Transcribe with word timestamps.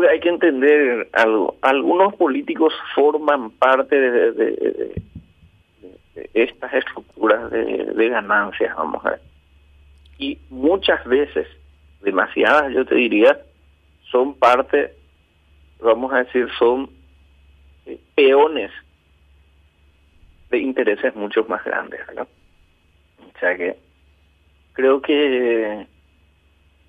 que 0.00 0.08
hay 0.08 0.20
que 0.20 0.28
entender 0.28 1.08
algo. 1.12 1.56
Algunos 1.62 2.14
políticos 2.14 2.72
forman 2.94 3.50
parte 3.50 3.98
de, 3.98 4.32
de, 4.32 5.02
estas 6.34 6.72
estructuras 6.74 7.50
de, 7.50 8.08
ganancias, 8.08 8.74
vamos 8.76 9.04
a 9.04 9.10
ver. 9.10 9.20
Y 10.18 10.38
muchas 10.50 11.04
veces, 11.04 11.46
demasiadas 12.02 12.72
yo 12.72 12.84
te 12.84 12.94
diría, 12.94 13.38
son 14.10 14.34
parte, 14.34 14.94
vamos 15.80 16.12
a 16.12 16.24
decir, 16.24 16.48
son 16.58 16.90
eh, 17.86 18.00
peones 18.14 18.72
de 20.50 20.58
intereses 20.58 21.14
mucho 21.14 21.44
más 21.44 21.62
grandes, 21.64 22.00
¿no? 22.14 22.22
O 22.22 23.38
sea 23.38 23.56
que 23.56 23.76
creo 24.72 25.00
que 25.00 25.86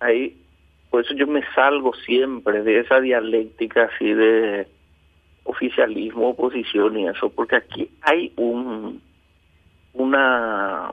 ahí, 0.00 0.43
por 0.94 1.04
eso 1.04 1.14
yo 1.14 1.26
me 1.26 1.42
salgo 1.56 1.92
siempre 2.06 2.62
de 2.62 2.78
esa 2.78 3.00
dialéctica 3.00 3.90
así 3.92 4.12
de 4.12 4.64
oficialismo, 5.42 6.28
oposición 6.28 6.96
y 6.96 7.08
eso, 7.08 7.30
porque 7.30 7.56
aquí 7.56 7.90
hay 8.00 8.32
un 8.36 9.02
una 9.92 10.92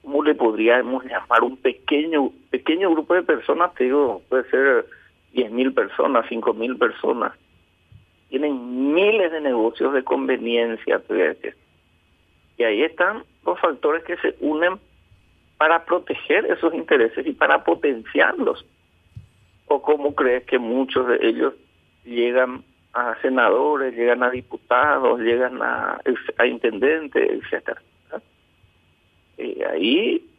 ¿cómo 0.00 0.22
le 0.22 0.36
podríamos 0.36 1.04
llamar? 1.06 1.42
Un 1.42 1.56
pequeño 1.56 2.30
pequeño 2.52 2.88
grupo 2.92 3.14
de 3.14 3.24
personas, 3.24 3.74
te 3.74 3.82
digo, 3.82 4.22
puede 4.28 4.48
ser 4.48 4.86
diez 5.32 5.50
mil 5.50 5.72
personas, 5.72 6.26
cinco 6.28 6.54
mil 6.54 6.76
personas, 6.76 7.32
tienen 8.28 8.94
miles 8.94 9.32
de 9.32 9.40
negocios 9.40 9.92
de 9.92 10.04
conveniencia, 10.04 11.02
y 12.56 12.62
ahí 12.62 12.82
están 12.84 13.24
los 13.44 13.58
factores 13.58 14.04
que 14.04 14.16
se 14.18 14.36
unen 14.38 14.78
para 15.58 15.84
proteger 15.84 16.44
esos 16.46 16.72
intereses 16.74 17.26
y 17.26 17.32
para 17.32 17.64
potenciarlos. 17.64 18.64
¿O 19.66 19.82
cómo 19.82 20.14
crees 20.14 20.44
que 20.44 20.58
muchos 20.58 21.06
de 21.08 21.18
ellos 21.22 21.54
llegan 22.04 22.64
a 22.92 23.20
senadores, 23.22 23.94
llegan 23.94 24.22
a 24.22 24.30
diputados, 24.30 25.20
llegan 25.20 25.60
a, 25.62 26.00
intendentes, 26.46 27.30
etcétera? 27.30 27.80
Y 29.36 29.62
ahí, 29.62 30.30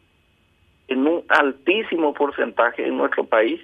en 0.88 1.06
un 1.06 1.24
altísimo 1.28 2.14
porcentaje 2.14 2.86
en 2.86 2.96
nuestro 2.96 3.24
país, 3.24 3.60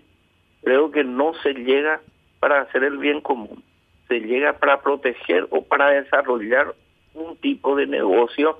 creo 0.63 0.91
que 0.91 1.05
no 1.05 1.33
se 1.43 1.55
llega 1.55 2.01
para 2.41 2.63
hacer 2.63 2.85
el 2.85 2.99
bien 2.99 3.21
común, 3.21 3.63
se 4.09 4.21
llega 4.21 4.55
para 4.55 4.83
proteger 4.83 5.47
o 5.51 5.63
para 5.63 5.91
desarrollar 5.91 6.75
un 7.15 7.37
tipo 7.37 7.77
de 7.77 7.87
negocio 7.87 8.59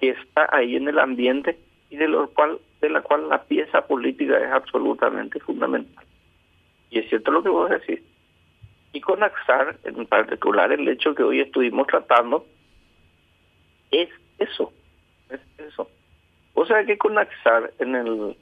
que 0.00 0.10
está 0.10 0.48
ahí 0.50 0.76
en 0.76 0.88
el 0.88 0.98
ambiente 0.98 1.58
y 1.90 1.96
de 1.96 2.08
lo 2.08 2.28
cual 2.30 2.58
de 2.80 2.90
la 2.90 3.02
cual 3.02 3.28
la 3.28 3.42
pieza 3.42 3.86
política 3.86 4.38
es 4.38 4.52
absolutamente 4.52 5.40
fundamental. 5.40 6.04
Y 6.90 6.98
es 6.98 7.08
cierto 7.08 7.30
lo 7.30 7.42
que 7.42 7.48
vos 7.48 7.70
decís. 7.70 8.00
Y 8.92 9.00
con 9.00 9.22
AXAR, 9.22 9.78
en 9.84 10.06
particular, 10.06 10.72
el 10.72 10.88
hecho 10.88 11.14
que 11.14 11.22
hoy 11.22 11.40
estuvimos 11.40 11.86
tratando 11.86 12.46
es 13.90 14.08
eso, 14.38 14.72
es 15.30 15.40
eso. 15.58 15.88
O 16.54 16.64
sea 16.66 16.84
que 16.84 16.96
con 16.96 17.18
AXAR, 17.18 17.72
en 17.78 17.94
el, 17.94 18.36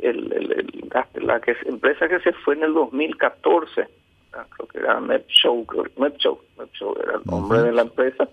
el, 0.00 0.32
el, 0.32 0.90
la, 1.14 1.40
que, 1.40 1.56
empresa 1.66 2.08
que 2.08 2.20
se 2.20 2.32
fue 2.32 2.54
en 2.54 2.64
el 2.64 2.74
2014, 2.74 3.88
ah, 4.32 4.46
creo 4.50 4.68
que 4.68 4.78
era 4.78 5.00
MepShow, 5.00 5.66
MepShow, 5.96 6.40
MepShow 6.58 6.96
era 7.02 7.16
el 7.16 7.24
nombre 7.24 7.62
de 7.62 7.72
la 7.72 7.82
empresa, 7.82 8.28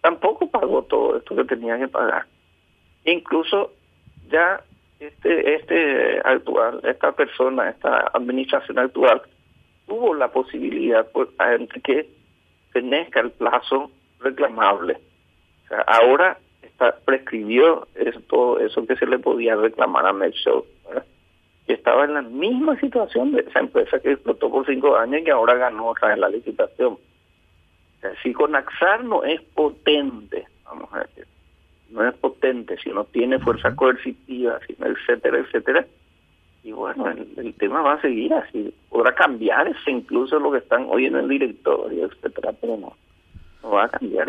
tampoco 0.00 0.50
pagó 0.50 0.82
todo 0.84 1.18
esto 1.18 1.36
que 1.36 1.44
tenía 1.44 1.78
que 1.78 1.88
pagar. 1.88 2.26
Incluso 3.04 3.72
ya 4.30 4.62
este 5.00 5.54
este 5.54 6.20
actual, 6.24 6.80
esta 6.84 7.12
persona, 7.12 7.70
esta 7.70 8.10
administración 8.12 8.78
actual, 8.78 9.22
tuvo 9.86 10.14
la 10.14 10.28
posibilidad 10.28 11.10
pues, 11.12 11.28
que 11.82 12.08
tenezca 12.72 13.20
el 13.20 13.30
plazo 13.32 13.90
reclamable. 14.20 14.98
Sea, 15.68 15.80
ahora 15.80 16.38
está 16.62 16.96
prescribió 17.04 17.88
eso, 17.94 18.20
todo 18.28 18.60
eso 18.60 18.86
que 18.86 18.96
se 18.96 19.06
le 19.06 19.18
podía 19.18 19.56
reclamar 19.56 20.06
a 20.06 20.12
Medshow, 20.12 20.64
que 21.66 21.72
estaba 21.72 22.04
en 22.04 22.14
la 22.14 22.22
misma 22.22 22.78
situación 22.78 23.32
de 23.32 23.40
esa 23.42 23.60
empresa 23.60 23.98
que 24.00 24.12
explotó 24.12 24.50
por 24.50 24.66
cinco 24.66 24.96
años 24.96 25.20
y 25.20 25.24
que 25.24 25.30
ahora 25.30 25.54
ganó 25.54 25.88
otra 25.88 26.08
vez 26.08 26.18
la 26.18 26.28
licitación. 26.28 26.92
O 26.92 28.00
sea, 28.00 28.12
si 28.22 28.32
no 29.04 29.24
es 29.24 29.40
potente, 29.54 30.46
vamos 30.64 30.88
a 30.92 31.00
decir, 31.00 31.26
no 31.90 32.08
si 32.78 32.90
no 32.90 33.04
tiene 33.04 33.38
fuerza 33.38 33.74
coercitiva, 33.74 34.58
etcétera, 34.78 35.38
etcétera. 35.38 35.86
Y 36.62 36.72
bueno, 36.72 37.08
el, 37.08 37.54
tema 37.54 37.80
va 37.80 37.94
a 37.94 38.00
seguir 38.00 38.34
así. 38.34 38.72
Podrá 38.88 39.14
cambiar 39.14 39.68
ese 39.68 39.90
incluso 39.90 40.38
lo 40.38 40.52
que 40.52 40.58
están 40.58 40.86
hoy 40.90 41.06
en 41.06 41.16
el 41.16 41.28
directorio, 41.28 42.06
etcétera, 42.06 42.52
pero 42.60 42.76
no, 42.76 42.96
no 43.62 43.70
va 43.70 43.84
a 43.84 43.88
cambiar. 43.88 44.28